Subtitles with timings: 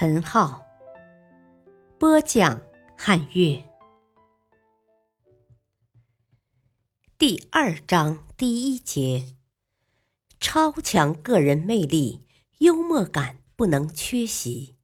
[0.00, 0.64] 陈浩，
[1.98, 2.62] 播讲
[2.96, 3.62] 汉乐。
[7.18, 9.36] 第二章第一节：
[10.40, 12.24] 超强个人魅力，
[12.60, 14.74] 幽默感不能缺席。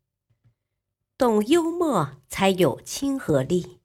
[1.16, 3.80] 懂幽默才有亲和力。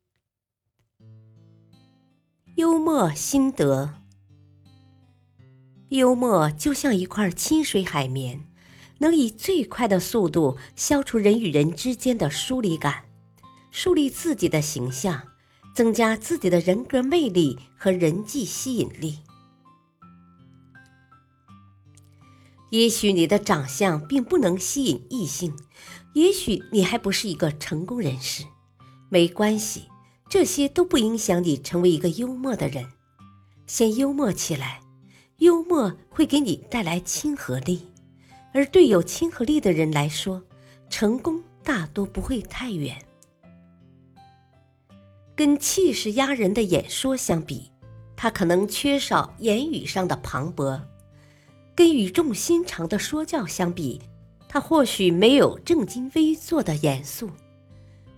[2.58, 4.02] 幽默心得。
[5.88, 8.51] 幽默就像一块亲水海绵，
[9.02, 13.06] 能以最快的速度消除人与人之间的疏离感，
[13.72, 15.24] 树立自己的形象，
[15.74, 19.18] 增加自己的人格魅力和人际吸引力。
[22.70, 25.58] 也许你的长相并不能吸引异性，
[26.14, 28.44] 也许你还不是一个成功人士，
[29.10, 29.86] 没关系，
[30.30, 32.86] 这些都不影响你成为一个幽默的人。
[33.66, 34.80] 先幽默起来。
[35.40, 37.88] 幽默会给你带来亲和力，
[38.54, 40.42] 而对有亲和力的人来说，
[40.90, 42.98] 成功大多不会太远。
[45.36, 47.72] 跟气势压人的演说相比，
[48.16, 50.82] 他可能缺少言语上的磅礴；
[51.74, 54.02] 跟语重心长的说教相比，
[54.48, 57.30] 他或许没有正襟危坐的严肃；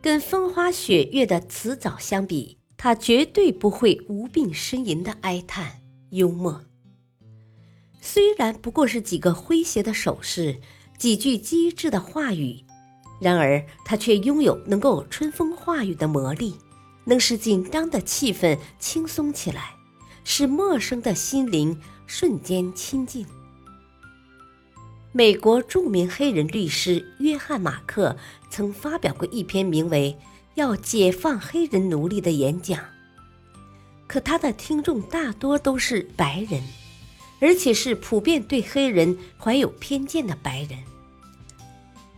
[0.02, 5.80] 跟风花雪月的辞藻相比，他绝对不会无病呻吟的哀叹。
[6.10, 6.62] 幽默。
[8.14, 10.62] 虽然不过是几个诙谐的手势，
[11.00, 12.64] 几句机智的话语，
[13.20, 16.54] 然而他却拥有能够春风化雨的魔力，
[17.06, 19.72] 能使紧张的气氛轻松起来，
[20.24, 21.76] 使陌生的心灵
[22.06, 23.26] 瞬间亲近。
[25.12, 28.16] 美国著名黑人律师约翰·马克
[28.48, 30.16] 曾发表过一篇名为
[30.54, 32.80] 《要解放黑人奴隶》的演讲，
[34.06, 36.62] 可他的听众大多都是白人。
[37.40, 40.80] 而且是普遍对黑人怀有偏见的白人。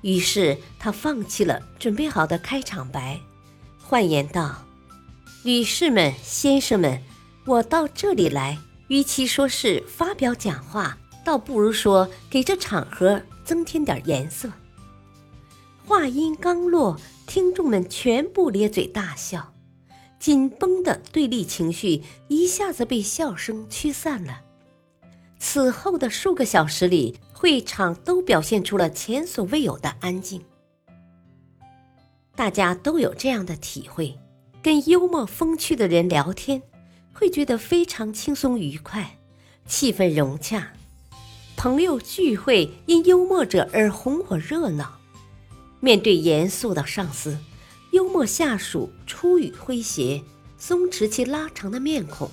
[0.01, 3.19] 于是他放弃了准备好的开场白，
[3.79, 4.63] 换言道
[5.43, 7.01] ：“女士们、先生们，
[7.45, 14.51] 我到这里来，与其说是发表讲话，倒不如说给这场合增添点颜色。”
[15.87, 19.53] 话音刚落，听众们全部咧嘴大笑，
[20.19, 24.41] 紧绷的对立情绪一下子被笑声驱散了。
[25.55, 30.43] 此后的数个小时里，会场都表现出了前所未有的安静。
[32.35, 34.19] 大家都有这样的体会：
[34.61, 36.61] 跟幽默风趣的人聊天，
[37.13, 39.17] 会觉得非常轻松愉快，
[39.65, 40.61] 气氛融洽；
[41.55, 44.99] 朋友聚会因幽默者而红火热闹。
[45.79, 47.37] 面对严肃的上司，
[47.93, 50.21] 幽默下属出语诙谐，
[50.57, 52.27] 松弛其拉长的面孔；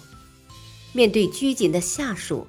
[0.93, 2.49] 面对拘谨的下属。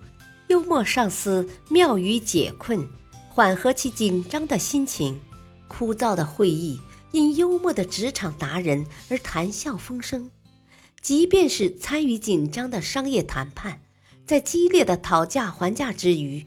[0.53, 2.87] 幽默上司妙语解困，
[3.27, 5.15] 缓和其紧张的心情；
[5.67, 6.79] 枯燥的会议
[7.11, 10.29] 因幽默的职场达人而谈笑风生。
[11.01, 13.81] 即便是参与紧张的商业谈判，
[14.27, 16.45] 在激烈的讨价还价之余，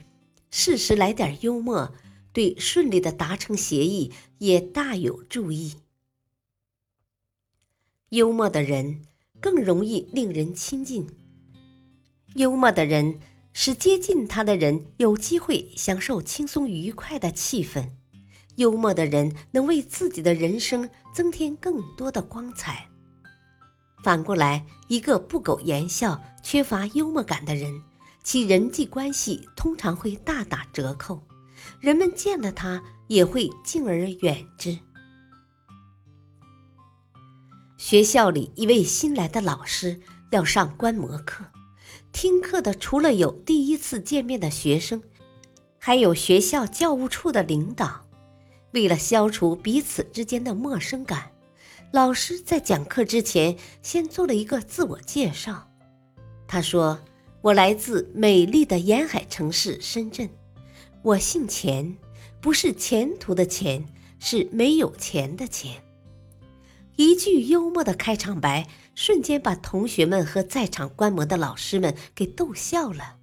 [0.52, 1.92] 适时来点幽默，
[2.32, 5.74] 对顺利的达成协议也大有助益。
[8.10, 9.02] 幽默的人
[9.40, 11.08] 更容易令人亲近。
[12.36, 13.18] 幽默的人。
[13.58, 17.88] 使接近他的人有机会享受轻松愉快的气氛，
[18.56, 22.86] 幽默的人能为自己的人生增添更多的光彩。
[24.04, 27.80] 反过来，一个不苟言笑、缺乏幽默感的人，
[28.22, 31.26] 其人际关系通常会大打折扣，
[31.80, 34.78] 人们见了他也会敬而远之。
[37.78, 39.98] 学校里一位新来的老师
[40.30, 41.46] 要上观摩课。
[42.18, 45.02] 听课的除了有第一次见面的学生，
[45.76, 48.06] 还有学校教务处的领导。
[48.70, 51.30] 为了消除彼此之间的陌生感，
[51.92, 55.68] 老师在讲课之前先做了一个自我介绍。
[56.48, 56.98] 他说
[57.42, 60.30] ：“我来自美丽的沿海城市深圳，
[61.02, 61.98] 我姓钱，
[62.40, 63.86] 不是前途的钱，
[64.18, 65.82] 是没有钱的钱。”
[66.96, 68.66] 一句幽默的开场白。
[68.96, 73.16] 瞬间把同学们和在场观摩的老师们给逗笑了，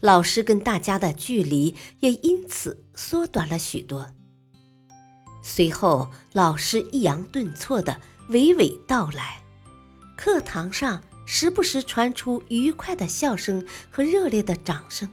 [0.00, 4.10] 老师跟大家的距离也因此缩短了许多。
[5.42, 8.00] 随后，老师抑扬顿挫的
[8.30, 9.42] 娓娓道来，
[10.16, 15.06] 课堂上时不时传出愉快的笑声和热烈的掌声，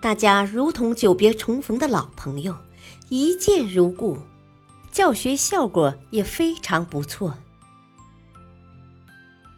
[0.00, 2.56] 大家如同久别重逢的老朋友，
[3.08, 4.16] 一见如故，
[4.92, 7.36] 教学效果也非常不错。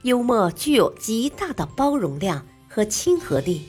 [0.02, 3.68] 幽默具有极大的包容量和亲和力，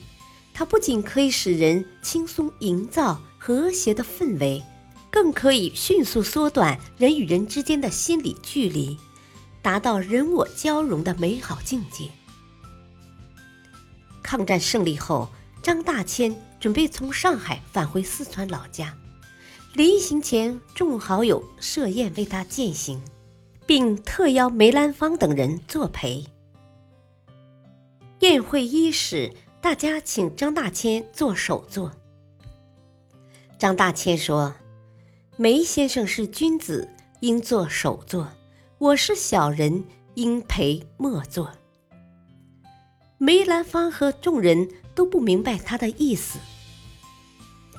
[0.53, 4.63] 它不仅可以使人轻松营造和谐的氛围。
[5.11, 8.97] 更可以迅速缩短人与人之间的心理距离，
[9.61, 12.09] 达到人我交融的美好境界。
[14.23, 15.29] 抗战胜利后，
[15.61, 18.97] 张大千准备从上海返回四川老家，
[19.73, 22.99] 临行前，众好友设宴为他饯行，
[23.65, 26.25] 并特邀梅兰芳等人作陪。
[28.19, 31.91] 宴会伊始，大家请张大千做首座。
[33.57, 34.55] 张大千说。
[35.35, 36.87] 梅先生是君子，
[37.21, 38.27] 应做首座；
[38.77, 39.83] 我是小人，
[40.13, 41.51] 应陪末座。
[43.17, 46.37] 梅兰芳和众人都不明白他的意思。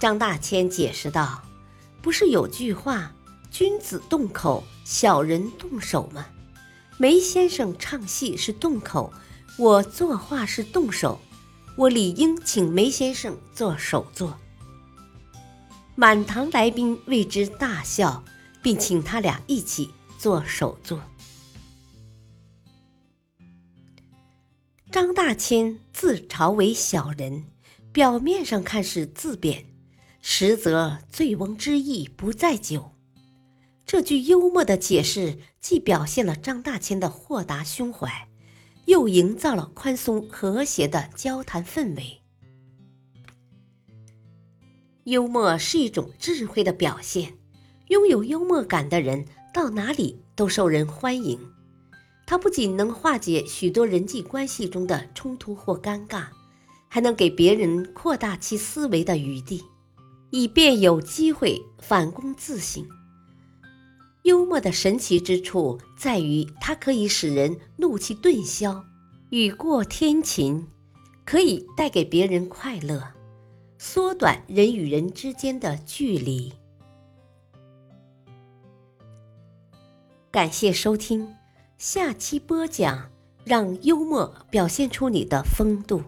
[0.01, 1.43] 张大千解释道
[2.03, 3.15] ：“不是有句话
[3.55, 6.27] ‘君子动口，小人动手’吗？
[6.99, 9.13] 梅先生唱戏是动口，
[9.57, 11.21] 我作画是动手，
[11.77, 14.37] 我理应请梅先生做首座。”
[15.95, 18.25] 满堂来宾为之大笑，
[18.61, 21.01] 并请他俩一起做首座。
[24.91, 27.45] 张大千自嘲为小人，
[27.93, 29.65] 表面上看是自贬，
[30.21, 32.91] 实则醉翁之意不在酒。
[33.87, 38.29] 这句幽默的解释，既表现了张大千的豁达胸怀，
[38.87, 42.23] 又营造了宽松和谐的交谈氛围。
[45.05, 47.35] 幽默是一种智慧的表现，
[47.89, 51.39] 拥有幽默感的人到哪里都受人欢迎。
[52.27, 56.29] 它不仅能化解许多人际关系中的冲突或尴尬，
[56.89, 59.63] 还能给别人扩大其思维的余地，
[60.31, 62.83] 以便有机会反躬自省。
[64.25, 68.83] 幽默的神奇之处在于，它可以使人怒气顿消，
[69.29, 70.67] 雨过天晴，
[71.27, 73.07] 可以带给别人快乐。
[73.77, 76.55] 缩短人与人之间的距离。
[80.31, 81.29] 感谢收听，
[81.77, 83.11] 下期播讲，
[83.45, 86.03] 让幽默表现出你的风度。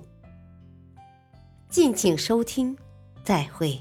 [1.68, 2.74] 敬请收听，
[3.22, 3.78] 再会。